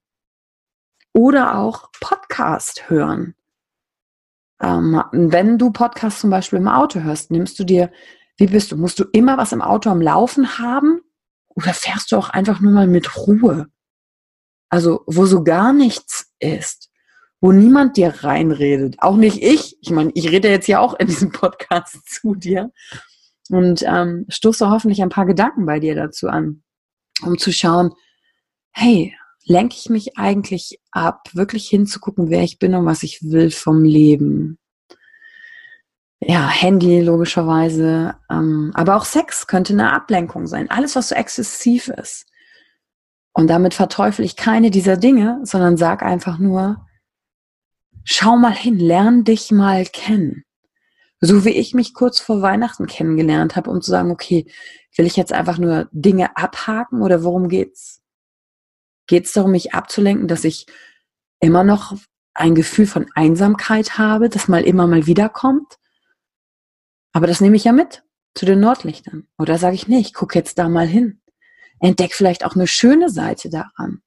oder 1.12 1.58
auch 1.58 1.90
Podcast 2.00 2.88
hören. 2.88 3.34
Ähm, 4.60 5.02
wenn 5.12 5.58
du 5.58 5.70
Podcast 5.70 6.20
zum 6.20 6.30
Beispiel 6.30 6.58
im 6.58 6.68
Auto 6.68 7.00
hörst, 7.00 7.30
nimmst 7.30 7.58
du 7.58 7.64
dir, 7.64 7.90
wie 8.38 8.46
bist 8.46 8.72
du? 8.72 8.76
Musst 8.76 8.98
du 8.98 9.04
immer 9.12 9.36
was 9.36 9.52
im 9.52 9.62
Auto 9.62 9.90
am 9.90 10.00
Laufen 10.00 10.58
haben? 10.58 11.00
Oder 11.48 11.74
fährst 11.74 12.12
du 12.12 12.16
auch 12.16 12.30
einfach 12.30 12.60
nur 12.60 12.72
mal 12.72 12.86
mit 12.86 13.16
Ruhe? 13.16 13.66
Also, 14.70 15.02
wo 15.06 15.26
so 15.26 15.44
gar 15.44 15.72
nichts 15.72 16.32
ist, 16.38 16.90
wo 17.40 17.52
niemand 17.52 17.96
dir 17.96 18.24
reinredet, 18.24 18.96
auch 18.98 19.16
nicht 19.16 19.42
ich. 19.42 19.76
Ich 19.82 19.90
meine, 19.90 20.12
ich 20.14 20.30
rede 20.30 20.48
jetzt 20.48 20.68
ja 20.68 20.78
auch 20.78 20.94
in 20.94 21.08
diesem 21.08 21.30
Podcast 21.30 22.08
zu 22.08 22.34
dir 22.34 22.72
und 23.50 23.82
ähm, 23.82 24.24
stoße 24.28 24.70
hoffentlich 24.70 25.02
ein 25.02 25.10
paar 25.10 25.26
Gedanken 25.26 25.66
bei 25.66 25.78
dir 25.78 25.94
dazu 25.94 26.28
an, 26.28 26.62
um 27.22 27.36
zu 27.36 27.52
schauen, 27.52 27.92
hey, 28.70 29.14
lenke 29.44 29.76
ich 29.78 29.88
mich 29.90 30.16
eigentlich 30.18 30.80
ab, 30.90 31.28
wirklich 31.32 31.68
hinzugucken, 31.68 32.30
wer 32.30 32.42
ich 32.42 32.58
bin 32.58 32.74
und 32.74 32.86
was 32.86 33.02
ich 33.02 33.22
will 33.22 33.50
vom 33.50 33.84
Leben. 33.84 34.58
Ja, 36.20 36.48
Handy 36.48 37.00
logischerweise, 37.00 38.14
ähm, 38.30 38.70
aber 38.74 38.96
auch 38.96 39.04
Sex 39.04 39.48
könnte 39.48 39.72
eine 39.72 39.92
Ablenkung 39.92 40.46
sein. 40.46 40.70
Alles, 40.70 40.94
was 40.94 41.08
so 41.08 41.16
exzessiv 41.16 41.88
ist. 41.88 42.26
Und 43.32 43.48
damit 43.48 43.74
verteufel 43.74 44.24
ich 44.24 44.36
keine 44.36 44.70
dieser 44.70 44.96
Dinge, 44.96 45.40
sondern 45.42 45.76
sag 45.76 46.02
einfach 46.02 46.38
nur, 46.38 46.86
schau 48.04 48.36
mal 48.36 48.54
hin, 48.54 48.78
lern 48.78 49.24
dich 49.24 49.50
mal 49.50 49.84
kennen. 49.86 50.44
So 51.20 51.44
wie 51.44 51.50
ich 51.50 51.72
mich 51.72 51.94
kurz 51.94 52.20
vor 52.20 52.42
Weihnachten 52.42 52.86
kennengelernt 52.86 53.56
habe, 53.56 53.70
um 53.70 53.80
zu 53.80 53.90
sagen, 53.90 54.10
okay, 54.10 54.46
will 54.96 55.06
ich 55.06 55.16
jetzt 55.16 55.32
einfach 55.32 55.58
nur 55.58 55.88
Dinge 55.92 56.36
abhaken 56.36 57.02
oder 57.02 57.24
worum 57.24 57.48
geht's? 57.48 58.01
Geht 59.06 59.26
es 59.26 59.32
darum, 59.32 59.50
mich 59.50 59.74
abzulenken, 59.74 60.28
dass 60.28 60.44
ich 60.44 60.66
immer 61.40 61.64
noch 61.64 61.96
ein 62.34 62.54
Gefühl 62.54 62.86
von 62.86 63.06
Einsamkeit 63.14 63.98
habe, 63.98 64.28
das 64.28 64.48
mal 64.48 64.62
immer 64.62 64.86
mal 64.86 65.06
wiederkommt. 65.06 65.78
Aber 67.12 67.26
das 67.26 67.40
nehme 67.40 67.56
ich 67.56 67.64
ja 67.64 67.72
mit 67.72 68.02
zu 68.34 68.46
den 68.46 68.60
Nordlichtern. 68.60 69.28
Oder 69.38 69.58
sage 69.58 69.74
ich, 69.74 69.88
nee, 69.88 69.98
ich 69.98 70.14
gucke 70.14 70.38
jetzt 70.38 70.58
da 70.58 70.68
mal 70.68 70.86
hin. 70.86 71.20
Entdeck 71.80 72.14
vielleicht 72.14 72.44
auch 72.44 72.54
eine 72.54 72.66
schöne 72.66 73.10
Seite 73.10 73.50
daran. 73.50 74.02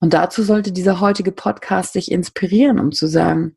Und 0.00 0.14
dazu 0.14 0.42
sollte 0.42 0.72
dieser 0.72 1.00
heutige 1.00 1.32
Podcast 1.32 1.94
dich 1.94 2.10
inspirieren, 2.10 2.78
um 2.78 2.92
zu 2.92 3.06
sagen, 3.06 3.56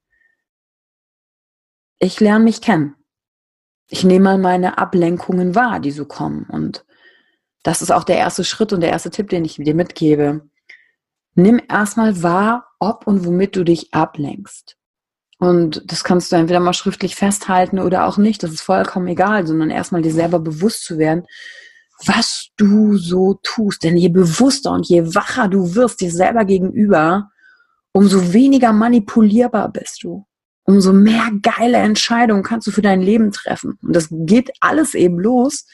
ich 2.00 2.20
lerne 2.20 2.44
mich 2.44 2.62
kennen. 2.62 2.96
Ich 3.88 4.04
nehme 4.04 4.24
mal 4.26 4.38
meine 4.38 4.78
Ablenkungen 4.78 5.56
wahr, 5.56 5.80
die 5.80 5.92
so 5.92 6.06
kommen. 6.06 6.46
Und 6.50 6.86
das 7.64 7.82
ist 7.82 7.92
auch 7.92 8.04
der 8.04 8.18
erste 8.18 8.44
Schritt 8.44 8.74
und 8.74 8.82
der 8.82 8.90
erste 8.90 9.12
Tipp, 9.12 9.30
den 9.30 9.46
ich 9.46 9.56
dir 9.56 9.76
mitgebe. 9.76 10.50
Nimm 11.36 11.62
erstmal 11.70 12.24
wahr, 12.24 12.68
ob 12.80 13.08
und 13.08 13.26
womit 13.26 13.56
du 13.56 13.64
dich 13.64 13.94
ablenkst. 13.94 14.78
Und 15.38 15.82
das 15.92 16.04
kannst 16.04 16.32
du 16.32 16.36
entweder 16.36 16.60
mal 16.60 16.74
schriftlich 16.74 17.16
festhalten 17.16 17.80
oder 17.80 18.06
auch 18.06 18.18
nicht. 18.18 18.44
Das 18.44 18.52
ist 18.52 18.62
vollkommen 18.62 19.08
egal, 19.08 19.48
sondern 19.48 19.72
erstmal 19.72 20.02
dir 20.02 20.14
selber 20.14 20.40
bewusst 20.40 20.84
zu 20.84 20.98
werden, 20.98 21.26
was 22.06 22.50
du 22.58 22.98
so 22.98 23.40
tust. 23.42 23.84
Denn 23.84 23.98
je 23.98 24.10
bewusster 24.10 24.72
und 24.72 24.88
je 24.88 25.16
wacher 25.16 25.48
du 25.48 25.74
wirst 25.76 26.02
dir 26.02 26.12
selber 26.12 26.46
gegenüber, 26.46 27.32
umso 27.92 28.34
weniger 28.34 28.74
manipulierbar 28.74 29.70
bist 29.72 30.04
du. 30.04 30.26
Umso 30.64 30.94
mehr 30.94 31.30
geile 31.42 31.78
Entscheidungen 31.78 32.44
kannst 32.44 32.68
du 32.68 32.72
für 32.72 32.84
dein 32.84 33.02
Leben 33.02 33.32
treffen. 33.32 33.80
Und 33.82 33.96
das 33.96 34.10
geht 34.12 34.52
alles 34.60 34.94
eben 34.94 35.20
los, 35.20 35.66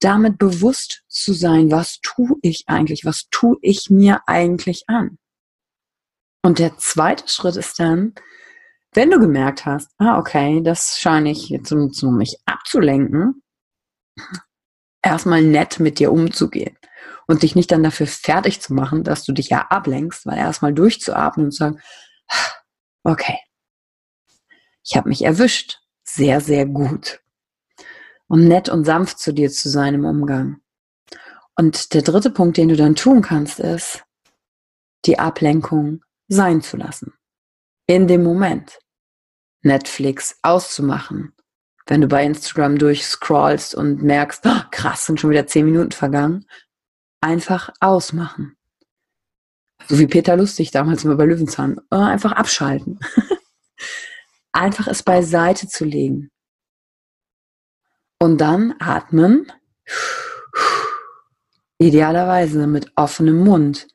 damit 0.00 0.38
bewusst 0.38 1.02
zu 1.08 1.32
sein, 1.32 1.70
was 1.70 2.00
tue 2.02 2.36
ich 2.42 2.64
eigentlich, 2.66 3.04
was 3.04 3.28
tue 3.30 3.56
ich 3.62 3.90
mir 3.90 4.22
eigentlich 4.26 4.84
an. 4.88 5.18
Und 6.42 6.58
der 6.58 6.76
zweite 6.78 7.28
Schritt 7.28 7.56
ist 7.56 7.78
dann, 7.80 8.14
wenn 8.92 9.10
du 9.10 9.18
gemerkt 9.18 9.66
hast, 9.66 9.90
ah, 9.98 10.18
okay, 10.18 10.62
das 10.62 10.98
scheine 10.98 11.30
ich 11.30 11.48
jetzt 11.48 11.72
um, 11.72 11.92
um 12.02 12.16
mich 12.16 12.38
abzulenken, 12.46 13.42
erstmal 15.02 15.42
nett 15.42 15.80
mit 15.80 15.98
dir 15.98 16.12
umzugehen 16.12 16.76
und 17.26 17.42
dich 17.42 17.54
nicht 17.54 17.70
dann 17.70 17.82
dafür 17.82 18.06
fertig 18.06 18.60
zu 18.60 18.72
machen, 18.72 19.04
dass 19.04 19.24
du 19.24 19.32
dich 19.32 19.50
ja 19.50 19.66
ablenkst, 19.68 20.26
weil 20.26 20.38
erstmal 20.38 20.72
durchzuatmen 20.72 21.46
und 21.46 21.52
zu 21.52 21.58
sagen, 21.58 21.80
okay, 23.04 23.38
ich 24.84 24.96
habe 24.96 25.08
mich 25.08 25.22
erwischt, 25.22 25.80
sehr, 26.02 26.40
sehr 26.40 26.64
gut. 26.66 27.20
Und 28.28 28.46
nett 28.46 28.68
und 28.68 28.84
sanft 28.84 29.18
zu 29.18 29.32
dir 29.32 29.50
zu 29.50 29.68
sein 29.68 29.94
im 29.94 30.04
Umgang. 30.04 30.60
Und 31.56 31.94
der 31.94 32.02
dritte 32.02 32.30
Punkt, 32.30 32.56
den 32.56 32.68
du 32.68 32.76
dann 32.76 32.94
tun 32.94 33.22
kannst, 33.22 33.58
ist, 33.58 34.04
die 35.06 35.18
Ablenkung 35.18 36.02
sein 36.28 36.60
zu 36.60 36.76
lassen. 36.76 37.14
In 37.86 38.06
dem 38.06 38.22
Moment. 38.22 38.78
Netflix 39.62 40.38
auszumachen, 40.42 41.34
wenn 41.86 42.00
du 42.00 42.06
bei 42.06 42.24
Instagram 42.24 42.78
durchscrollst 42.78 43.74
und 43.74 44.02
merkst, 44.02 44.46
oh, 44.46 44.60
krass, 44.70 45.06
sind 45.06 45.18
schon 45.18 45.30
wieder 45.30 45.46
zehn 45.46 45.64
Minuten 45.64 45.90
vergangen, 45.90 46.46
einfach 47.20 47.70
ausmachen. 47.80 48.56
So 49.88 49.98
wie 49.98 50.06
Peter 50.06 50.36
Lustig 50.36 50.70
damals 50.70 51.04
immer 51.04 51.16
bei 51.16 51.24
Löwenzahn. 51.24 51.80
Äh, 51.90 51.96
einfach 51.96 52.32
abschalten. 52.32 52.98
einfach 54.52 54.86
es 54.86 55.02
beiseite 55.02 55.68
zu 55.68 55.84
legen. 55.84 56.30
Und 58.18 58.40
dann 58.40 58.74
atmen. 58.80 59.50
Idealerweise 61.78 62.66
mit 62.66 62.92
offenem 62.96 63.44
Mund. 63.44 63.86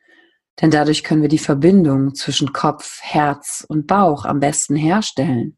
Denn 0.61 0.71
dadurch 0.71 1.03
können 1.03 1.21
wir 1.21 1.29
die 1.29 1.39
Verbindung 1.39 2.15
zwischen 2.15 2.53
Kopf, 2.53 3.01
Herz 3.01 3.65
und 3.67 3.87
Bauch 3.87 4.25
am 4.25 4.39
besten 4.39 4.75
herstellen 4.75 5.57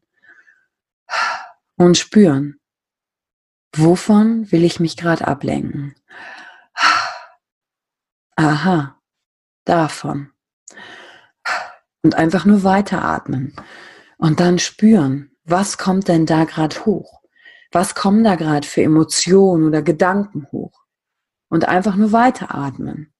und 1.76 1.98
spüren, 1.98 2.58
wovon 3.74 4.50
will 4.50 4.64
ich 4.64 4.80
mich 4.80 4.96
gerade 4.96 5.28
ablenken? 5.28 5.94
Aha, 8.36 9.00
davon. 9.64 10.32
Und 12.02 12.14
einfach 12.14 12.44
nur 12.44 12.64
weiteratmen 12.64 13.54
und 14.18 14.40
dann 14.40 14.58
spüren, 14.58 15.30
was 15.44 15.78
kommt 15.78 16.08
denn 16.08 16.26
da 16.26 16.44
gerade 16.44 16.84
hoch? 16.86 17.22
Was 17.72 17.94
kommen 17.94 18.24
da 18.24 18.36
gerade 18.36 18.66
für 18.66 18.82
Emotionen 18.82 19.66
oder 19.66 19.82
Gedanken 19.82 20.46
hoch? 20.52 20.84
Und 21.48 21.68
einfach 21.68 21.96
nur 21.96 22.12
weiteratmen. 22.12 23.12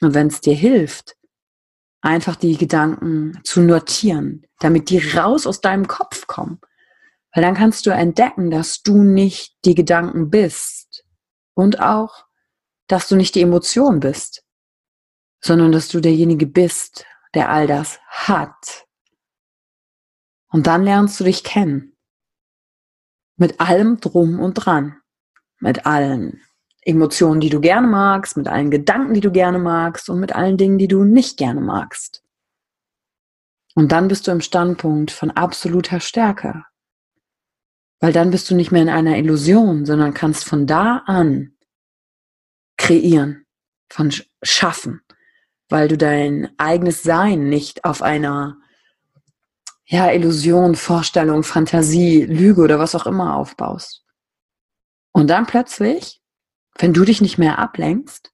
Und 0.00 0.14
wenn 0.14 0.26
es 0.26 0.40
dir 0.40 0.54
hilft, 0.54 1.16
einfach 2.00 2.36
die 2.36 2.56
Gedanken 2.56 3.40
zu 3.44 3.60
notieren, 3.60 4.46
damit 4.58 4.90
die 4.90 4.98
raus 4.98 5.46
aus 5.46 5.60
deinem 5.60 5.86
Kopf 5.86 6.26
kommen 6.26 6.60
weil 7.34 7.42
dann 7.42 7.54
kannst 7.54 7.84
du 7.84 7.90
entdecken, 7.90 8.50
dass 8.50 8.82
du 8.82 9.02
nicht 9.02 9.56
die 9.64 9.74
Gedanken 9.74 10.30
bist 10.30 11.04
und 11.54 11.80
auch, 11.80 12.26
dass 12.86 13.08
du 13.08 13.16
nicht 13.16 13.34
die 13.34 13.42
Emotion 13.42 13.98
bist, 13.98 14.44
sondern 15.42 15.72
dass 15.72 15.88
du 15.88 16.00
derjenige 16.00 16.46
bist, 16.46 17.04
der 17.34 17.50
all 17.50 17.66
das 17.66 17.98
hat. 18.08 18.86
Und 20.48 20.68
dann 20.68 20.84
lernst 20.84 21.18
du 21.18 21.24
dich 21.24 21.42
kennen. 21.42 21.93
Mit 23.36 23.60
allem 23.60 24.00
drum 24.00 24.40
und 24.40 24.54
dran. 24.54 24.96
Mit 25.60 25.86
allen 25.86 26.40
Emotionen, 26.82 27.40
die 27.40 27.48
du 27.48 27.60
gerne 27.60 27.86
magst, 27.86 28.36
mit 28.36 28.48
allen 28.48 28.70
Gedanken, 28.70 29.14
die 29.14 29.20
du 29.20 29.32
gerne 29.32 29.58
magst 29.58 30.08
und 30.10 30.20
mit 30.20 30.34
allen 30.34 30.56
Dingen, 30.56 30.78
die 30.78 30.88
du 30.88 31.04
nicht 31.04 31.36
gerne 31.38 31.60
magst. 31.60 32.22
Und 33.74 33.90
dann 33.90 34.08
bist 34.08 34.26
du 34.26 34.30
im 34.30 34.40
Standpunkt 34.40 35.10
von 35.10 35.30
absoluter 35.30 36.00
Stärke. 36.00 36.64
Weil 38.00 38.12
dann 38.12 38.30
bist 38.30 38.50
du 38.50 38.54
nicht 38.54 38.70
mehr 38.70 38.82
in 38.82 38.88
einer 38.88 39.16
Illusion, 39.16 39.86
sondern 39.86 40.14
kannst 40.14 40.44
von 40.44 40.66
da 40.66 41.02
an 41.06 41.56
kreieren, 42.76 43.46
von 43.90 44.12
schaffen, 44.42 45.00
weil 45.70 45.88
du 45.88 45.96
dein 45.96 46.50
eigenes 46.58 47.02
Sein 47.02 47.48
nicht 47.48 47.84
auf 47.84 48.02
einer 48.02 48.58
ja, 49.86 50.10
Illusion, 50.10 50.74
Vorstellung, 50.74 51.42
Fantasie, 51.42 52.24
Lüge 52.24 52.62
oder 52.62 52.78
was 52.78 52.94
auch 52.94 53.06
immer 53.06 53.36
aufbaust. 53.36 54.02
Und 55.12 55.28
dann 55.28 55.46
plötzlich, 55.46 56.20
wenn 56.78 56.92
du 56.92 57.04
dich 57.04 57.20
nicht 57.20 57.38
mehr 57.38 57.58
ablenkst, 57.58 58.32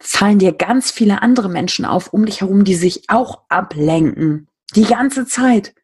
fallen 0.00 0.38
dir 0.38 0.52
ganz 0.52 0.90
viele 0.90 1.22
andere 1.22 1.48
Menschen 1.48 1.84
auf 1.84 2.12
um 2.12 2.24
dich 2.26 2.40
herum, 2.40 2.64
die 2.64 2.74
sich 2.74 3.08
auch 3.08 3.42
ablenken. 3.48 4.48
Die 4.74 4.84
ganze 4.84 5.26
Zeit. 5.26 5.74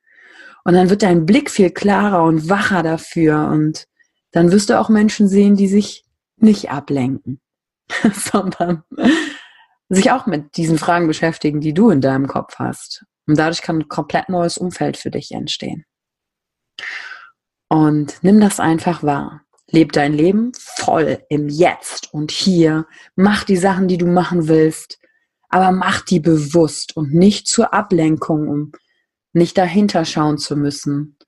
Und 0.64 0.74
dann 0.74 0.90
wird 0.90 1.02
dein 1.02 1.26
Blick 1.26 1.50
viel 1.50 1.70
klarer 1.70 2.24
und 2.24 2.48
wacher 2.48 2.82
dafür. 2.82 3.48
Und 3.48 3.86
dann 4.32 4.52
wirst 4.52 4.70
du 4.70 4.78
auch 4.78 4.88
Menschen 4.88 5.28
sehen, 5.28 5.56
die 5.56 5.68
sich 5.68 6.04
nicht 6.36 6.70
ablenken, 6.70 7.40
sondern 8.12 8.84
sich 9.88 10.10
auch 10.10 10.26
mit 10.26 10.56
diesen 10.56 10.78
Fragen 10.78 11.06
beschäftigen, 11.06 11.60
die 11.60 11.74
du 11.74 11.90
in 11.90 12.00
deinem 12.00 12.26
Kopf 12.26 12.58
hast. 12.58 13.04
Und 13.26 13.38
dadurch 13.38 13.62
kann 13.62 13.78
ein 13.78 13.88
komplett 13.88 14.28
neues 14.28 14.58
Umfeld 14.58 14.96
für 14.96 15.10
dich 15.10 15.32
entstehen. 15.32 15.84
Und 17.68 18.18
nimm 18.22 18.40
das 18.40 18.60
einfach 18.60 19.02
wahr. 19.02 19.42
Leb 19.68 19.92
dein 19.92 20.12
Leben 20.12 20.52
voll 20.54 21.24
im 21.28 21.48
Jetzt 21.48 22.14
und 22.14 22.30
hier. 22.30 22.86
Mach 23.16 23.42
die 23.42 23.56
Sachen, 23.56 23.88
die 23.88 23.98
du 23.98 24.06
machen 24.06 24.46
willst, 24.46 24.98
aber 25.48 25.72
mach 25.72 26.02
die 26.02 26.20
bewusst 26.20 26.96
und 26.96 27.12
nicht 27.12 27.48
zur 27.48 27.74
Ablenkung, 27.74 28.48
um 28.48 28.72
nicht 29.32 29.58
dahinter 29.58 30.04
schauen 30.04 30.38
zu 30.38 30.56
müssen. 30.56 31.18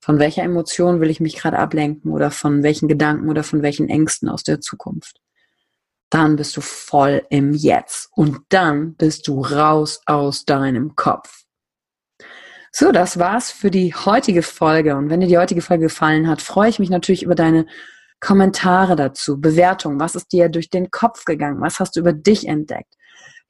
Von 0.00 0.18
welcher 0.18 0.42
Emotion 0.42 1.00
will 1.00 1.08
ich 1.08 1.20
mich 1.20 1.36
gerade 1.36 1.58
ablenken 1.58 2.10
oder 2.10 2.30
von 2.30 2.62
welchen 2.62 2.88
Gedanken 2.88 3.30
oder 3.30 3.44
von 3.44 3.62
welchen 3.62 3.88
Ängsten 3.88 4.28
aus 4.28 4.42
der 4.42 4.60
Zukunft. 4.60 5.20
Dann 6.10 6.36
bist 6.36 6.56
du 6.56 6.60
voll 6.60 7.24
im 7.30 7.54
Jetzt 7.54 8.10
und 8.12 8.40
dann 8.48 8.94
bist 8.96 9.26
du 9.28 9.40
raus 9.40 10.00
aus 10.06 10.44
deinem 10.44 10.94
Kopf. 10.94 11.43
So, 12.76 12.90
das 12.90 13.20
war's 13.20 13.52
für 13.52 13.70
die 13.70 13.94
heutige 13.94 14.42
Folge. 14.42 14.96
Und 14.96 15.08
wenn 15.08 15.20
dir 15.20 15.28
die 15.28 15.38
heutige 15.38 15.60
Folge 15.60 15.84
gefallen 15.84 16.26
hat, 16.26 16.42
freue 16.42 16.68
ich 16.68 16.80
mich 16.80 16.90
natürlich 16.90 17.22
über 17.22 17.36
deine 17.36 17.66
Kommentare 18.18 18.96
dazu, 18.96 19.40
Bewertungen. 19.40 20.00
Was 20.00 20.16
ist 20.16 20.32
dir 20.32 20.48
durch 20.48 20.70
den 20.70 20.90
Kopf 20.90 21.24
gegangen? 21.24 21.60
Was 21.60 21.78
hast 21.78 21.94
du 21.94 22.00
über 22.00 22.12
dich 22.12 22.48
entdeckt? 22.48 22.92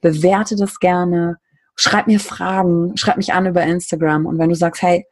Bewerte 0.02 0.56
das 0.56 0.78
gerne, 0.78 1.38
schreib 1.74 2.06
mir 2.06 2.20
Fragen, 2.20 2.98
schreib 2.98 3.16
mich 3.16 3.32
an 3.32 3.46
über 3.46 3.62
Instagram. 3.62 4.26
Und 4.26 4.38
wenn 4.38 4.50
du 4.50 4.56
sagst, 4.56 4.82
hey, 4.82 5.06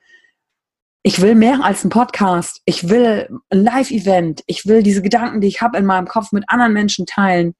ich 1.02 1.22
will 1.22 1.34
mehr 1.34 1.64
als 1.64 1.82
ein 1.82 1.88
Podcast, 1.88 2.60
ich 2.66 2.90
will 2.90 3.30
ein 3.48 3.64
Live-Event, 3.64 4.42
ich 4.46 4.66
will 4.66 4.82
diese 4.82 5.00
Gedanken, 5.00 5.40
die 5.40 5.48
ich 5.48 5.62
habe 5.62 5.78
in 5.78 5.86
meinem 5.86 6.06
Kopf 6.06 6.32
mit 6.32 6.44
anderen 6.48 6.74
Menschen 6.74 7.06
teilen, 7.06 7.54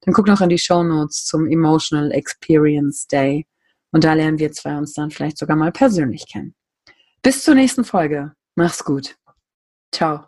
dann 0.00 0.12
guck 0.12 0.26
noch 0.26 0.40
in 0.40 0.48
die 0.48 0.58
Show 0.58 0.82
Notes 0.82 1.24
zum 1.24 1.46
Emotional 1.46 2.10
Experience 2.10 3.06
Day. 3.06 3.46
Und 3.94 4.02
da 4.02 4.12
lernen 4.12 4.40
wir 4.40 4.50
zwei 4.50 4.76
uns 4.76 4.92
dann 4.92 5.12
vielleicht 5.12 5.38
sogar 5.38 5.56
mal 5.56 5.70
persönlich 5.70 6.26
kennen. 6.26 6.52
Bis 7.22 7.44
zur 7.44 7.54
nächsten 7.54 7.84
Folge. 7.84 8.32
Mach's 8.56 8.84
gut. 8.84 9.14
Ciao. 9.94 10.24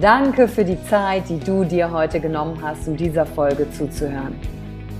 Danke 0.00 0.48
für 0.48 0.64
die 0.64 0.82
Zeit, 0.88 1.28
die 1.28 1.38
du 1.38 1.62
dir 1.62 1.92
heute 1.92 2.18
genommen 2.18 2.60
hast, 2.60 2.88
um 2.88 2.96
dieser 2.96 3.24
Folge 3.24 3.70
zuzuhören. 3.70 4.34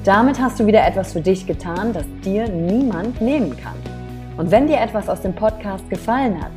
Damit 0.05 0.39
hast 0.41 0.61
du 0.61 0.67
wieder 0.67 0.87
etwas 0.87 1.15
für 1.15 1.21
dich 1.21 1.49
getan, 1.49 1.93
das 1.93 2.05
dir 2.25 2.49
niemand 2.49 3.21
nehmen 3.21 3.57
kann. 3.57 3.75
Und 4.37 4.53
wenn 4.53 4.69
dir 4.69 4.79
etwas 4.79 5.09
aus 5.09 5.23
dem 5.23 5.35
Podcast 5.35 5.91
gefallen 5.91 6.41
hat, 6.41 6.53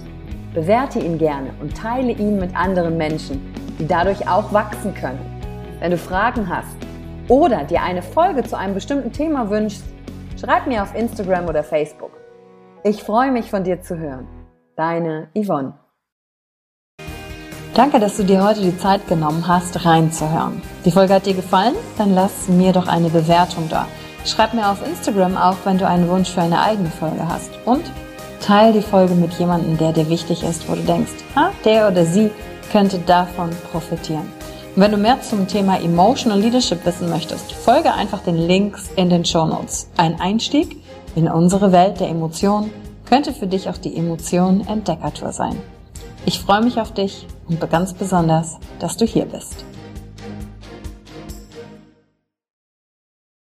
bewerte 0.53 0.99
ihn 0.99 1.17
gerne 1.17 1.51
und 1.61 1.75
teile 1.75 2.11
ihn 2.11 2.37
mit 2.37 2.55
anderen 2.55 2.95
Menschen, 2.95 3.41
die 3.79 3.87
dadurch 3.87 4.27
auch 4.29 4.53
wachsen 4.53 4.93
können. 4.93 5.19
Wenn 5.79 5.89
du 5.89 5.97
Fragen 5.97 6.47
hast 6.47 6.77
oder 7.27 7.63
dir 7.63 7.81
eine 7.81 8.03
Folge 8.03 8.43
zu 8.43 8.55
einem 8.55 8.75
bestimmten 8.75 9.11
Thema 9.11 9.49
wünschst, 9.49 9.83
Schreib 10.39 10.67
mir 10.67 10.83
auf 10.83 10.95
Instagram 10.95 11.47
oder 11.47 11.65
Facebook. 11.65 12.11
Ich 12.85 13.03
freue 13.03 13.29
mich 13.29 13.49
von 13.49 13.65
dir 13.65 13.81
zu 13.81 13.97
hören. 13.97 14.25
Deine 14.77 15.27
Yvonne. 15.35 15.73
Danke, 17.73 17.99
dass 17.99 18.15
du 18.15 18.23
dir 18.23 18.41
heute 18.41 18.61
die 18.61 18.77
Zeit 18.77 19.05
genommen 19.07 19.47
hast, 19.47 19.85
reinzuhören. 19.85 20.61
Die 20.85 20.91
Folge 20.91 21.13
hat 21.15 21.25
dir 21.25 21.33
gefallen? 21.33 21.75
Dann 21.97 22.15
lass 22.15 22.47
mir 22.47 22.71
doch 22.71 22.87
eine 22.87 23.09
Bewertung 23.09 23.67
da. 23.69 23.85
Schreib 24.25 24.53
mir 24.53 24.69
auf 24.69 24.85
Instagram 24.85 25.35
auch, 25.35 25.57
wenn 25.65 25.77
du 25.77 25.85
einen 25.85 26.07
Wunsch 26.07 26.29
für 26.29 26.41
eine 26.41 26.61
eigene 26.61 26.89
Folge 26.89 27.27
hast. 27.27 27.51
Und 27.65 27.83
teile 28.39 28.71
die 28.71 28.81
Folge 28.81 29.15
mit 29.15 29.33
jemandem, 29.33 29.77
der 29.77 29.91
dir 29.91 30.07
wichtig 30.07 30.43
ist, 30.43 30.69
wo 30.69 30.75
du 30.75 30.81
denkst, 30.81 31.11
ha, 31.35 31.51
der 31.65 31.89
oder 31.89 32.05
sie 32.05 32.31
könnte 32.71 32.99
davon 32.99 33.49
profitieren. 33.71 34.38
Und 34.75 34.83
wenn 34.83 34.91
du 34.91 34.97
mehr 34.97 35.21
zum 35.21 35.47
Thema 35.47 35.81
Emotional 35.81 36.39
Leadership 36.39 36.85
wissen 36.85 37.09
möchtest, 37.09 37.51
folge 37.51 37.93
einfach 37.93 38.21
den 38.23 38.37
Links 38.37 38.89
in 38.95 39.09
den 39.09 39.25
Show 39.25 39.45
Notes. 39.45 39.89
Ein 39.97 40.19
Einstieg 40.21 40.77
in 41.15 41.27
unsere 41.27 41.71
Welt 41.71 41.99
der 41.99 42.09
Emotionen 42.09 42.71
könnte 43.09 43.33
für 43.33 43.47
dich 43.47 43.67
auch 43.67 43.77
die 43.77 43.97
Emotion 43.97 44.65
Entdeckertour 44.67 45.31
sein. 45.31 45.57
Ich 46.25 46.39
freue 46.39 46.61
mich 46.61 46.79
auf 46.79 46.93
dich 46.93 47.25
und 47.47 47.59
ganz 47.71 47.93
besonders, 47.93 48.57
dass 48.79 48.97
du 48.97 49.05
hier 49.05 49.25
bist. 49.25 49.65